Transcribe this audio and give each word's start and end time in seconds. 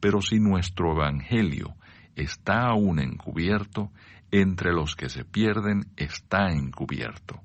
Pero 0.00 0.20
si 0.22 0.38
nuestro 0.38 0.92
Evangelio 0.92 1.74
está 2.14 2.66
aún 2.68 3.00
encubierto, 3.00 3.92
entre 4.30 4.72
los 4.72 4.94
que 4.94 5.08
se 5.08 5.24
pierden 5.24 5.86
está 5.96 6.50
encubierto, 6.52 7.40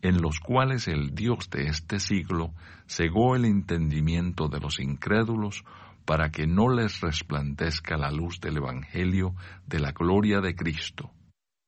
en 0.00 0.22
los 0.22 0.40
cuales 0.40 0.88
el 0.88 1.14
Dios 1.14 1.50
de 1.50 1.66
este 1.66 2.00
siglo 2.00 2.54
cegó 2.86 3.36
el 3.36 3.44
entendimiento 3.44 4.48
de 4.48 4.60
los 4.60 4.80
incrédulos 4.80 5.64
para 6.04 6.30
que 6.30 6.46
no 6.46 6.70
les 6.70 7.00
resplandezca 7.00 7.98
la 7.98 8.10
luz 8.10 8.40
del 8.40 8.56
Evangelio 8.56 9.34
de 9.66 9.80
la 9.80 9.92
gloria 9.92 10.40
de 10.40 10.54
Cristo, 10.54 11.12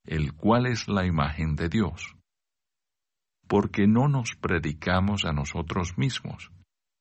el 0.07 0.33
cual 0.33 0.67
es 0.67 0.89
la 0.89 1.05
imagen 1.05 1.57
de 1.57 1.69
Dios. 1.69 2.17
Porque 3.47 3.87
no 3.87 4.09
nos 4.09 4.37
predicamos 4.37 5.25
a 5.27 5.33
nosotros 5.33 5.99
mismos, 5.99 6.51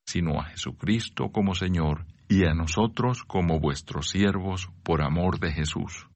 sino 0.06 0.40
a 0.40 0.44
Jesucristo 0.46 1.30
como 1.30 1.54
Señor 1.54 2.04
y 2.30 2.44
a 2.44 2.54
nosotros 2.54 3.24
como 3.24 3.58
vuestros 3.58 4.10
siervos 4.10 4.70
por 4.84 5.02
amor 5.02 5.40
de 5.40 5.50
Jesús. 5.52 6.06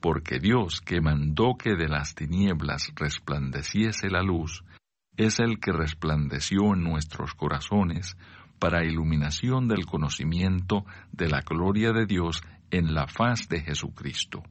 Porque 0.00 0.40
Dios 0.40 0.80
que 0.80 1.00
mandó 1.00 1.54
que 1.56 1.76
de 1.76 1.88
las 1.88 2.16
tinieblas 2.16 2.90
resplandeciese 2.96 4.10
la 4.10 4.22
luz, 4.22 4.64
es 5.16 5.38
el 5.38 5.60
que 5.60 5.70
resplandeció 5.70 6.74
en 6.74 6.82
nuestros 6.82 7.34
corazones 7.34 8.16
para 8.58 8.84
iluminación 8.84 9.68
del 9.68 9.86
conocimiento 9.86 10.84
de 11.12 11.28
la 11.28 11.42
gloria 11.42 11.92
de 11.92 12.06
Dios 12.06 12.42
en 12.72 12.92
la 12.92 13.06
faz 13.06 13.48
de 13.48 13.60
Jesucristo. 13.60 14.42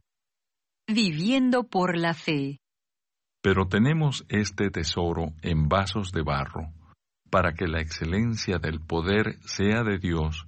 Viviendo 0.88 1.66
por 1.66 1.98
la 1.98 2.14
fe. 2.14 2.60
Pero 3.42 3.68
tenemos 3.68 4.26
este 4.30 4.70
tesoro 4.70 5.34
en 5.42 5.68
vasos 5.68 6.14
de 6.14 6.22
barro, 6.22 6.72
para 7.30 7.54
que 7.54 7.68
la 7.68 7.82
excelencia 7.82 8.58
del 8.58 8.80
poder 8.80 9.38
sea 9.42 9.84
de 9.84 9.98
Dios 10.00 10.48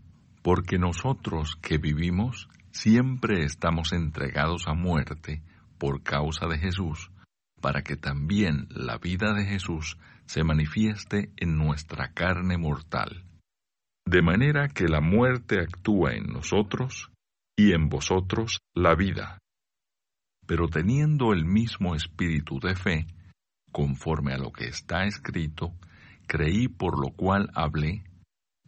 Porque 0.41 0.77
nosotros 0.77 1.55
que 1.61 1.77
vivimos 1.77 2.49
siempre 2.71 3.43
estamos 3.43 3.93
entregados 3.93 4.67
a 4.67 4.73
muerte 4.73 5.43
por 5.77 6.03
causa 6.03 6.47
de 6.47 6.57
Jesús, 6.57 7.11
para 7.61 7.83
que 7.83 7.95
también 7.95 8.67
la 8.69 8.97
vida 8.97 9.33
de 9.33 9.45
Jesús 9.45 9.97
se 10.25 10.43
manifieste 10.43 11.31
en 11.37 11.57
nuestra 11.57 12.13
carne 12.13 12.57
mortal 12.57 13.25
de 14.05 14.21
manera 14.21 14.67
que 14.67 14.87
la 14.87 14.99
muerte 14.99 15.59
actúa 15.59 16.15
en 16.15 16.27
nosotros 16.27 17.11
y 17.55 17.73
en 17.73 17.87
vosotros 17.89 18.59
la 18.73 18.95
vida. 18.95 19.37
Pero 20.45 20.67
teniendo 20.67 21.33
el 21.33 21.45
mismo 21.45 21.95
espíritu 21.95 22.59
de 22.59 22.75
fe, 22.75 23.07
conforme 23.71 24.33
a 24.33 24.37
lo 24.37 24.51
que 24.51 24.65
está 24.65 25.05
escrito, 25.05 25.73
creí 26.27 26.67
por 26.67 26.99
lo 26.99 27.15
cual 27.15 27.49
hablé, 27.53 28.03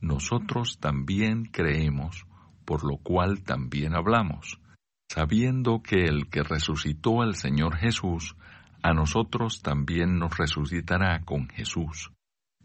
nosotros 0.03 0.79
también 0.79 1.45
creemos, 1.45 2.25
por 2.65 2.83
lo 2.83 2.97
cual 2.97 3.41
también 3.43 3.95
hablamos, 3.95 4.59
sabiendo 5.07 5.81
que 5.81 6.03
el 6.03 6.29
que 6.29 6.43
resucitó 6.43 7.21
al 7.21 7.35
Señor 7.35 7.77
Jesús, 7.77 8.35
a 8.81 8.93
nosotros 8.93 9.61
también 9.61 10.19
nos 10.19 10.37
resucitará 10.37 11.21
con 11.21 11.47
Jesús 11.47 12.11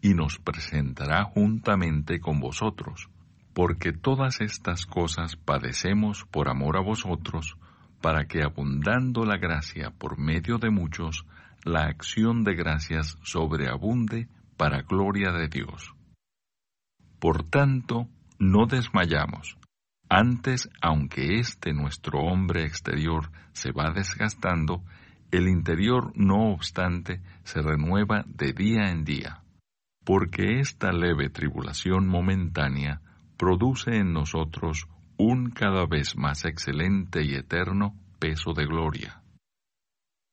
y 0.01 0.15
nos 0.15 0.37
presentará 0.37 1.23
juntamente 1.23 2.19
con 2.19 2.41
vosotros, 2.41 3.09
porque 3.53 3.93
todas 3.93 4.41
estas 4.41 4.85
cosas 4.85 5.37
padecemos 5.37 6.25
por 6.25 6.49
amor 6.49 6.75
a 6.75 6.81
vosotros, 6.81 7.55
para 8.01 8.25
que 8.25 8.43
abundando 8.43 9.23
la 9.23 9.37
gracia 9.37 9.91
por 9.91 10.17
medio 10.17 10.57
de 10.57 10.71
muchos, 10.71 11.25
la 11.63 11.85
acción 11.85 12.43
de 12.43 12.55
gracias 12.55 13.17
sobreabunde 13.23 14.27
para 14.57 14.81
gloria 14.81 15.31
de 15.31 15.47
Dios. 15.47 15.93
Por 17.19 17.43
tanto, 17.43 18.07
no 18.39 18.65
desmayamos. 18.65 19.57
Antes, 20.09 20.69
aunque 20.81 21.39
este 21.39 21.73
nuestro 21.73 22.19
hombre 22.19 22.63
exterior 22.63 23.31
se 23.51 23.71
va 23.71 23.91
desgastando, 23.91 24.83
el 25.31 25.47
interior 25.47 26.11
no 26.15 26.51
obstante 26.51 27.21
se 27.43 27.61
renueva 27.61 28.23
de 28.27 28.53
día 28.53 28.89
en 28.89 29.03
día 29.03 29.43
porque 30.09 30.59
esta 30.59 30.91
leve 30.91 31.29
tribulación 31.29 32.07
momentánea 32.07 32.99
produce 33.37 33.97
en 33.97 34.11
nosotros 34.11 34.87
un 35.17 35.51
cada 35.51 35.85
vez 35.85 36.17
más 36.17 36.45
excelente 36.45 37.23
y 37.23 37.35
eterno 37.35 37.93
peso 38.17 38.53
de 38.53 38.65
gloria. 38.65 39.21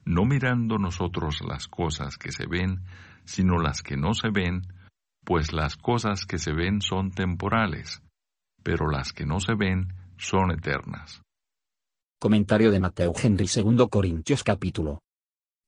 No 0.07 0.25
mirando 0.25 0.79
nosotros 0.79 1.43
las 1.47 1.69
cosas 1.69 2.17
que 2.17 2.33
se 2.33 2.47
ven, 2.47 2.85
sino 3.27 3.59
las 3.59 3.83
que 3.83 3.99
no 3.99 4.15
se 4.15 4.31
ven, 4.31 4.63
pues 5.27 5.53
las 5.53 5.77
cosas 5.77 6.25
que 6.25 6.39
se 6.39 6.53
ven 6.53 6.81
son 6.81 7.11
temporales, 7.11 8.01
pero 8.63 8.89
las 8.89 9.13
que 9.13 9.27
no 9.27 9.41
se 9.41 9.55
ven 9.55 9.89
son 10.17 10.53
eternas. 10.53 11.21
Comentario 12.21 12.71
de 12.71 12.79
Mateo 12.79 13.13
Henry 13.21 13.47
2 13.47 13.89
Corintios 13.91 14.45
capítulo 14.45 15.01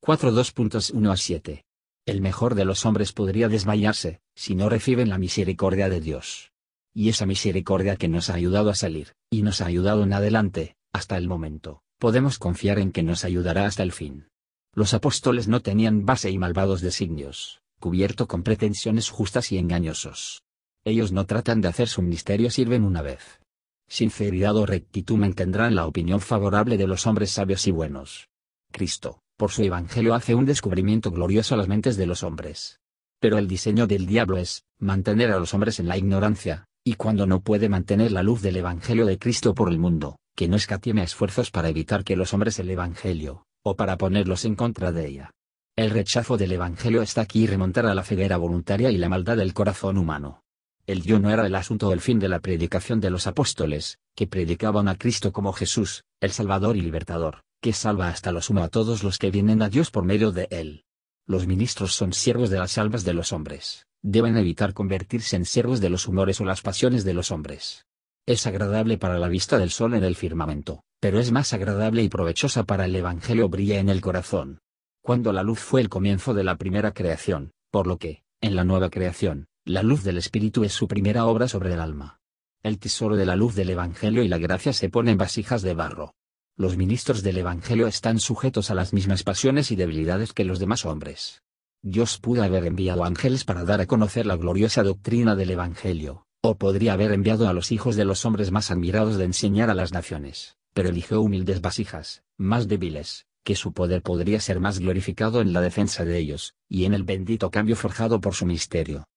4 0.01 0.31
2.1 0.31 1.13
a 1.13 1.17
7 1.17 1.65
el 2.07 2.23
mejor 2.23 2.55
de 2.55 2.65
los 2.65 2.87
hombres 2.87 3.13
podría 3.13 3.51
desmayarse, 3.51 4.21
si 4.35 4.55
no 4.55 4.71
reciben 4.71 5.11
la 5.11 5.19
misericordia 5.19 5.91
de 5.91 6.01
Dios. 6.01 6.53
Y 6.95 7.11
esa 7.11 7.27
misericordia 7.27 7.97
que 7.97 8.09
nos 8.09 8.31
ha 8.31 8.35
ayudado 8.35 8.71
a 8.71 8.75
salir, 8.75 9.13
y 9.31 9.43
nos 9.43 9.61
ha 9.61 9.67
ayudado 9.67 10.05
en 10.05 10.15
adelante, 10.15 10.77
hasta 10.91 11.19
el 11.19 11.29
momento, 11.29 11.83
podemos 11.99 12.39
confiar 12.39 12.79
en 12.79 12.93
que 12.93 13.03
nos 13.03 13.27
ayudará 13.27 13.67
hasta 13.67 13.83
el 13.83 13.93
fin. 13.93 14.29
Los 14.73 14.95
apóstoles 14.95 15.49
no 15.49 15.61
tenían 15.61 16.07
base 16.07 16.31
y 16.31 16.39
malvados 16.39 16.81
designios, 16.81 17.61
cubierto 17.79 18.27
con 18.27 18.43
pretensiones 18.43 19.11
justas 19.11 19.53
y 19.53 19.59
engañosos. 19.59 20.43
Ellos 20.85 21.13
no 21.13 21.27
tratan 21.27 21.61
de 21.61 21.69
hacer 21.69 21.89
su 21.89 22.03
ministerio 22.03 22.51
sirven 22.51 22.85
una 22.85 23.03
vez. 23.03 23.41
Sinceridad 23.89 24.57
o 24.57 24.67
rectitud 24.67 25.17
mantendrán 25.17 25.75
la 25.75 25.87
opinión 25.87 26.21
favorable 26.21 26.77
de 26.77 26.87
los 26.87 27.07
hombres 27.07 27.31
sabios 27.31 27.67
y 27.67 27.71
buenos. 27.71 28.29
Cristo, 28.71 29.21
por 29.37 29.51
su 29.51 29.63
evangelio 29.63 30.15
hace 30.15 30.35
un 30.35 30.45
descubrimiento 30.45 31.11
glorioso 31.11 31.55
a 31.55 31.59
las 31.59 31.69
mentes 31.69 31.97
de 31.97 32.07
los 32.07 32.23
hombres. 32.23 32.81
Pero 33.21 33.39
el 33.39 33.49
diseño 33.49 33.87
del 33.87 34.07
diablo 34.07 34.37
es, 34.37 34.65
mantener 34.79 35.31
a 35.31 35.39
los 35.39 35.55
hombres 35.55 35.81
en 35.81 35.89
la 35.89 35.97
ignorancia, 35.97 36.67
y 36.85 36.95
cuando 36.95 37.27
no 37.27 37.41
puede 37.41 37.69
mantener 37.69 38.13
la 38.13 38.23
luz 38.23 38.43
del 38.43 38.57
evangelio 38.57 39.07
de 39.07 39.19
Cristo 39.19 39.55
por 39.55 39.71
el 39.71 39.79
mundo, 39.79 40.17
que 40.37 40.49
no 40.49 40.57
escatima 40.57 41.03
esfuerzos 41.03 41.51
para 41.51 41.69
evitar 41.69 42.05
que 42.05 42.17
los 42.17 42.33
hombres 42.35 42.59
el 42.59 42.71
evangelio, 42.71 43.45
o 43.65 43.77
para 43.77 43.97
ponerlos 43.97 44.45
en 44.45 44.55
contra 44.55 44.93
de 44.93 45.07
ella. 45.07 45.31
El 45.79 45.91
rechazo 45.91 46.37
del 46.37 46.51
evangelio 46.51 47.03
está 47.03 47.21
aquí 47.21 47.47
remontar 47.47 47.87
a 47.87 47.95
la 47.95 48.03
ceguera 48.03 48.37
voluntaria 48.37 48.91
y 48.91 48.99
la 48.99 49.09
maldad 49.09 49.37
del 49.37 49.55
corazón 49.55 49.97
humano. 49.97 50.43
El 50.89 51.05
yo 51.05 51.21
no 51.21 51.31
era 51.31 51.47
el 51.47 51.55
asunto 51.55 51.91
del 51.91 52.01
fin 52.01 52.19
de 52.19 52.29
la 52.29 52.41
predicación 52.41 52.99
de 52.99 53.11
los 53.11 53.29
apóstoles, 53.29 54.01
que 54.17 54.27
predicaban 54.27 54.89
a 54.89 54.97
Cristo 54.97 55.31
como 55.31 55.53
Jesús, 55.53 56.03
el 56.21 56.33
Salvador 56.33 56.77
y 56.77 56.81
Libertador, 56.81 57.43
que 57.61 57.73
salva 57.73 58.09
hasta 58.09 58.33
lo 58.33 58.43
sumo 58.43 58.65
a 58.65 58.69
todos 58.71 59.05
los 59.05 59.19
que 59.19 59.31
vienen 59.31 59.63
a 59.63 59.69
Dios 59.69 59.93
por 59.93 60.03
medio 60.03 60.33
de 60.33 60.49
él. 60.51 60.83
Los 61.29 61.47
ministros 61.47 61.95
son 61.95 62.13
siervos 62.13 62.51
de 62.51 62.59
las 62.59 62.77
almas 62.77 63.05
de 63.05 63.15
los 63.15 63.33
hombres, 63.33 63.87
deben 64.03 64.37
evitar 64.37 64.75
convertirse 64.75 65.37
en 65.37 65.45
siervos 65.45 65.81
de 65.81 65.91
los 65.91 66.09
humores 66.09 66.41
o 66.41 66.45
las 66.45 66.61
pasiones 66.61 67.05
de 67.05 67.15
los 67.15 67.31
hombres. 67.31 67.87
Es 68.27 68.49
agradable 68.49 68.99
para 68.99 69.21
la 69.21 69.29
vista 69.29 69.59
del 69.59 69.71
sol 69.71 69.95
en 69.95 70.03
el 70.03 70.17
firmamento, 70.17 70.83
pero 70.99 71.21
es 71.21 71.31
más 71.31 71.53
agradable 71.53 72.03
y 72.03 72.09
provechosa 72.09 72.65
para 72.65 72.87
el 72.87 72.97
Evangelio 72.97 73.49
brilla 73.49 73.79
en 73.79 73.91
el 73.91 74.01
corazón. 74.01 74.59
Cuando 75.09 75.33
la 75.33 75.43
luz 75.43 75.61
fue 75.61 75.81
el 75.81 75.89
comienzo 75.89 76.35
de 76.35 76.45
la 76.45 76.57
primera 76.57 76.93
creación, 76.93 77.53
por 77.71 77.87
lo 77.87 77.97
que, 77.97 78.25
en 78.43 78.55
la 78.55 78.65
nueva 78.65 78.91
creación, 78.91 79.47
la 79.65 79.83
luz 79.83 80.05
del 80.05 80.19
Espíritu 80.19 80.65
es 80.65 80.75
su 80.75 80.87
primera 80.87 81.25
obra 81.25 81.49
sobre 81.49 81.73
el 81.73 81.81
alma. 81.81 82.21
El 82.63 82.79
tesoro 82.79 83.17
de 83.17 83.25
la 83.25 83.35
luz 83.35 83.55
del 83.55 83.71
Evangelio 83.71 84.23
y 84.23 84.29
la 84.29 84.37
gracia 84.37 84.75
se 84.75 84.91
pone 84.91 85.13
en 85.13 85.17
vasijas 85.17 85.63
de 85.63 85.73
barro. 85.73 86.13
Los 86.59 86.77
ministros 86.77 87.23
del 87.23 87.39
Evangelio 87.39 87.87
están 87.87 88.21
sujetos 88.21 88.71
a 88.71 88.75
las 88.75 88.93
mismas 88.93 89.23
pasiones 89.23 89.71
y 89.71 89.77
debilidades 89.77 90.35
que 90.35 90.45
los 90.45 90.59
demás 90.59 90.85
hombres. 90.85 91.41
Dios 91.83 92.19
pudo 92.19 92.43
haber 92.43 92.67
enviado 92.67 93.03
ángeles 93.03 93.45
para 93.45 93.65
dar 93.65 93.81
a 93.81 93.87
conocer 93.87 94.27
la 94.27 94.37
gloriosa 94.37 94.83
doctrina 94.83 95.37
del 95.37 95.53
Evangelio, 95.53 96.27
o 96.43 96.59
podría 96.59 96.93
haber 96.93 97.13
enviado 97.13 97.49
a 97.49 97.55
los 97.55 97.73
hijos 97.73 97.97
de 97.97 98.05
los 98.05 98.27
hombres 98.27 98.51
más 98.51 98.71
admirados 98.71 99.17
de 99.17 99.25
enseñar 99.25 99.71
a 99.71 99.75
las 99.75 99.91
naciones, 99.91 100.59
pero 100.75 100.91
eligió 100.91 101.23
humildes 101.23 101.63
vasijas, 101.63 102.25
más 102.37 102.69
débiles, 102.69 103.28
que 103.49 103.55
su 103.55 103.73
poder 103.73 104.03
podría 104.03 104.41
ser 104.41 104.61
más 104.61 104.79
glorificado 104.79 105.41
en 105.41 105.55
la 105.55 105.63
defensa 105.63 106.05
de 106.05 106.19
ellos, 106.19 106.55
y 106.69 106.85
en 106.85 106.93
el 106.93 107.03
bendito 107.03 107.51
cambio 107.51 107.77
forjado 107.77 108.21
por 108.21 108.35
su 108.35 108.45
misterio. 108.45 109.09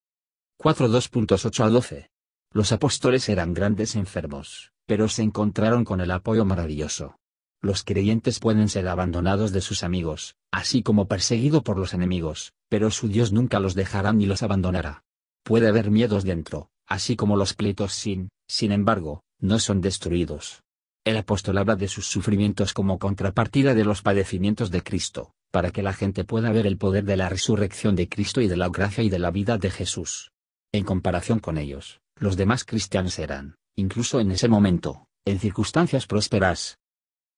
4.2.8 0.57 1.66
a 1.66 1.69
12. 1.69 2.10
Los 2.54 2.72
apóstoles 2.72 3.28
eran 3.28 3.54
grandes 3.54 3.98
enfermos, 3.98 4.72
pero 4.86 5.10
se 5.10 5.22
encontraron 5.22 5.83
con 5.83 6.00
el 6.00 6.12
apoyo 6.12 6.45
maravilloso. 6.45 7.18
Los 7.62 7.83
creyentes 7.83 8.39
pueden 8.39 8.69
ser 8.69 8.88
abandonados 8.88 9.51
de 9.51 9.60
sus 9.60 9.83
amigos, 9.83 10.38
así 10.50 10.81
como 10.81 11.10
perseguidos 11.10 11.63
por 11.63 11.77
los 11.77 11.94
enemigos, 11.94 12.54
pero 12.69 12.89
su 12.89 13.10
Dios 13.10 13.34
nunca 13.34 13.60
los 13.60 13.75
dejará 13.75 14.13
ni 14.13 14.27
los 14.27 14.44
abandonará. 14.44 15.04
Puede 15.44 15.68
haber 15.68 15.92
miedos 15.92 16.24
dentro, 16.24 16.69
así 16.88 17.18
como 17.18 17.36
los 17.36 17.54
pleitos 17.54 17.92
sin, 17.92 18.30
sin 18.48 18.72
embargo, 18.72 19.24
no 19.42 19.60
son 19.60 19.81
destruidos. 19.81 20.63
El 21.03 21.18
apóstol 21.18 21.57
habla 21.57 21.75
de 21.75 21.88
sus 21.88 22.06
sufrimientos 22.06 22.74
como 22.74 23.00
contrapartida 23.00 23.74
de 23.74 23.83
los 23.83 24.03
padecimientos 24.03 24.69
de 24.69 24.83
Cristo, 24.83 25.33
para 25.50 25.71
que 25.71 25.81
la 25.81 25.94
gente 25.94 26.25
pueda 26.25 26.51
ver 26.51 26.68
el 26.68 26.77
poder 26.77 27.06
de 27.06 27.18
la 27.18 27.27
resurrección 27.27 27.95
de 27.95 28.07
Cristo 28.07 28.39
y 28.39 28.48
de 28.48 28.56
la 28.56 28.69
gracia 28.69 29.03
y 29.03 29.09
de 29.09 29.18
la 29.18 29.31
vida 29.31 29.57
de 29.57 29.71
Jesús. 29.71 30.31
En 30.71 30.83
comparación 30.83 31.39
con 31.39 31.57
ellos, 31.57 32.01
los 32.18 32.38
demás 32.38 32.65
cristianos 32.65 33.18
eran, 33.18 33.56
incluso 33.75 34.19
en 34.19 34.31
ese 34.31 34.48
momento, 34.48 35.07
en 35.25 35.39
circunstancias 35.39 36.06
prósperas, 36.06 36.77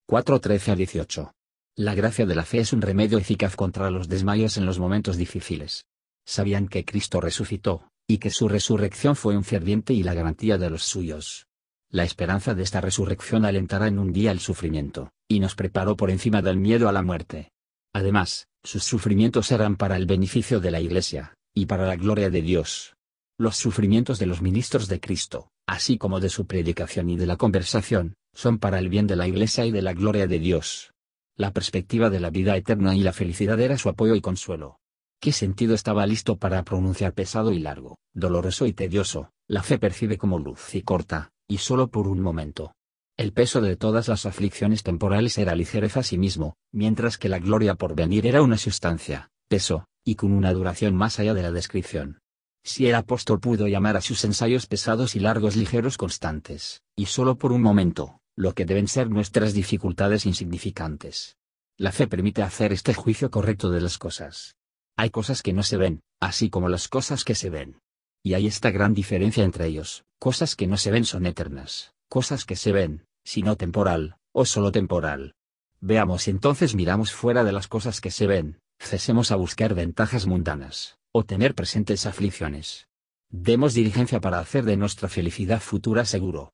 4.13 0.09 0.73
a 0.73 0.75
18. 0.75 1.31
La 1.77 1.95
gracia 1.95 2.25
de 2.25 2.35
la 2.35 2.43
fe 2.43 2.59
es 2.59 2.73
un 2.73 2.81
remedio 2.81 3.17
eficaz 3.17 3.55
contra 3.55 3.89
los 3.89 4.09
desmayos 4.09 4.57
en 4.57 4.65
los 4.65 4.77
momentos 4.77 5.15
difíciles. 5.15 5.85
Sabían 6.25 6.67
que 6.67 6.83
Cristo 6.83 7.21
resucitó, 7.21 7.87
y 8.09 8.17
que 8.17 8.29
su 8.29 8.49
resurrección 8.49 9.15
fue 9.15 9.37
un 9.37 9.45
ferviente 9.45 9.93
y 9.93 10.03
la 10.03 10.13
garantía 10.13 10.57
de 10.57 10.69
los 10.69 10.83
suyos. 10.83 11.47
La 11.93 12.03
esperanza 12.03 12.55
de 12.55 12.63
esta 12.63 12.81
resurrección 12.81 13.45
alentará 13.45 13.87
en 13.87 13.99
un 13.99 14.11
día 14.11 14.31
el 14.31 14.39
sufrimiento, 14.39 15.11
y 15.27 15.39
nos 15.39 15.53
preparó 15.53 15.95
por 15.95 16.09
encima 16.09 16.41
del 16.41 16.57
miedo 16.57 16.89
a 16.89 16.91
la 16.91 17.03
muerte. 17.03 17.51
Además, 17.93 18.47
sus 18.63 18.83
sufrimientos 18.83 19.51
eran 19.51 19.75
para 19.75 19.95
el 19.95 20.07
beneficio 20.07 20.59
de 20.59 20.71
la 20.71 20.79
Iglesia, 20.79 21.35
y 21.53 21.67
para 21.67 21.85
la 21.85 21.95
gloria 21.95 22.31
de 22.31 22.41
Dios. 22.41 22.95
Los 23.37 23.57
sufrimientos 23.57 24.17
de 24.17 24.25
los 24.25 24.41
ministros 24.41 24.87
de 24.87 24.99
Cristo, 24.99 25.49
así 25.67 25.99
como 25.99 26.19
de 26.19 26.29
su 26.29 26.47
predicación 26.47 27.11
y 27.11 27.15
de 27.15 27.27
la 27.27 27.37
conversación, 27.37 28.15
son 28.33 28.57
para 28.57 28.79
el 28.79 28.89
bien 28.89 29.05
de 29.05 29.15
la 29.15 29.27
Iglesia 29.27 29.63
y 29.67 29.71
de 29.71 29.83
la 29.83 29.93
gloria 29.93 30.25
de 30.25 30.39
Dios. 30.39 30.93
La 31.35 31.51
perspectiva 31.51 32.09
de 32.09 32.19
la 32.19 32.31
vida 32.31 32.57
eterna 32.57 32.95
y 32.95 33.03
la 33.03 33.13
felicidad 33.13 33.59
era 33.59 33.77
su 33.77 33.89
apoyo 33.89 34.15
y 34.15 34.21
consuelo. 34.21 34.79
¿Qué 35.19 35.31
sentido 35.31 35.75
estaba 35.75 36.07
listo 36.07 36.37
para 36.37 36.63
pronunciar 36.63 37.13
pesado 37.13 37.51
y 37.51 37.59
largo, 37.59 37.99
doloroso 38.13 38.65
y 38.65 38.73
tedioso? 38.73 39.29
La 39.47 39.61
fe 39.61 39.77
percibe 39.77 40.17
como 40.17 40.39
luz 40.39 40.73
y 40.73 40.81
corta, 40.81 41.32
y 41.53 41.59
solo 41.59 41.89
por 41.89 42.07
un 42.07 42.19
momento. 42.19 42.73
El 43.15 43.31
peso 43.31 43.61
de 43.61 43.75
todas 43.75 44.07
las 44.07 44.25
aflicciones 44.25 44.81
temporales 44.81 45.37
era 45.37 45.53
ligereza 45.53 45.99
a 45.99 46.03
sí 46.03 46.17
mismo, 46.17 46.55
mientras 46.71 47.19
que 47.19 47.29
la 47.29 47.37
gloria 47.37 47.75
por 47.75 47.93
venir 47.93 48.25
era 48.25 48.41
una 48.41 48.57
sustancia, 48.57 49.29
peso, 49.47 49.85
y 50.03 50.15
con 50.15 50.31
una 50.31 50.51
duración 50.51 50.95
más 50.95 51.19
allá 51.19 51.35
de 51.35 51.43
la 51.43 51.51
descripción. 51.51 52.21
Si 52.63 52.87
el 52.87 52.95
apóstol 52.95 53.39
pudo 53.39 53.67
llamar 53.67 53.97
a 53.97 54.01
sus 54.01 54.23
ensayos 54.23 54.65
pesados 54.65 55.15
y 55.15 55.19
largos 55.19 55.55
ligeros 55.55 55.95
constantes, 55.95 56.81
y 56.95 57.05
solo 57.05 57.37
por 57.37 57.51
un 57.51 57.61
momento, 57.61 58.19
lo 58.35 58.55
que 58.55 58.65
deben 58.65 58.87
ser 58.87 59.11
nuestras 59.11 59.53
dificultades 59.53 60.25
insignificantes. 60.25 61.37
La 61.77 61.91
fe 61.91 62.07
permite 62.07 62.41
hacer 62.41 62.73
este 62.73 62.95
juicio 62.95 63.29
correcto 63.29 63.69
de 63.69 63.81
las 63.81 63.99
cosas. 63.99 64.55
Hay 64.97 65.11
cosas 65.11 65.43
que 65.43 65.53
no 65.53 65.61
se 65.61 65.77
ven, 65.77 66.01
así 66.19 66.49
como 66.49 66.67
las 66.67 66.87
cosas 66.87 67.23
que 67.23 67.35
se 67.35 67.51
ven. 67.51 67.77
Y 68.23 68.35
hay 68.35 68.47
esta 68.47 68.71
gran 68.71 68.93
diferencia 68.93 69.43
entre 69.43 69.67
ellos, 69.67 70.05
cosas 70.17 70.55
que 70.55 70.65
no 70.65 70.77
se 70.77 70.91
ven 70.91 71.03
son 71.03 71.25
eternas, 71.25 71.93
cosas 72.07 72.45
que 72.45 72.55
se 72.55 72.71
ven, 72.71 73.05
sino 73.25 73.57
temporal, 73.57 74.15
o 74.31 74.45
solo 74.45 74.71
temporal. 74.71 75.35
Veamos 75.81 76.29
entonces 76.29 76.73
miramos 76.73 77.11
fuera 77.11 77.43
de 77.43 77.51
las 77.51 77.67
cosas 77.67 77.99
que 77.99 78.11
se 78.11 78.25
ven, 78.25 78.59
cesemos 78.79 79.31
a 79.31 79.35
buscar 79.35 79.75
ventajas 79.75 80.25
mundanas, 80.25 80.97
o 81.11 81.25
tener 81.25 81.53
presentes 81.53 82.05
aflicciones. 82.05 82.87
Demos 83.29 83.73
diligencia 83.73 84.21
para 84.21 84.39
hacer 84.39 84.63
de 84.63 84.77
nuestra 84.77 85.09
felicidad 85.09 85.59
futura 85.59 86.05
seguro. 86.05 86.53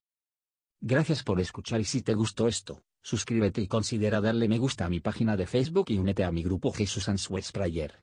Gracias 0.80 1.22
por 1.22 1.40
escuchar 1.40 1.80
y 1.80 1.84
si 1.84 2.02
te 2.02 2.14
gustó 2.14 2.48
esto, 2.48 2.82
suscríbete 3.02 3.60
y 3.60 3.68
considera 3.68 4.20
darle 4.20 4.48
me 4.48 4.58
gusta 4.58 4.86
a 4.86 4.88
mi 4.88 4.98
página 4.98 5.36
de 5.36 5.46
Facebook 5.46 5.86
y 5.90 5.98
únete 5.98 6.24
a 6.24 6.32
mi 6.32 6.42
grupo 6.42 6.72
Jesús 6.72 7.08
Answers 7.08 7.52
Prayer. 7.52 8.02